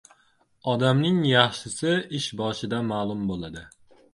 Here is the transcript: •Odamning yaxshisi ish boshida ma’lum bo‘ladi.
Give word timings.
•Odamning 0.71 1.19
yaxshisi 1.31 1.93
ish 2.21 2.33
boshida 2.41 2.81
ma’lum 2.89 3.25
bo‘ladi. 3.35 3.69